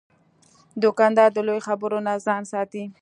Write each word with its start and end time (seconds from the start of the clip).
دوکاندار 0.83 1.29
د 1.33 1.37
لویو 1.47 1.65
خبرو 1.67 1.97
نه 2.07 2.13
ځان 2.25 2.41
ساتي. 2.51 2.83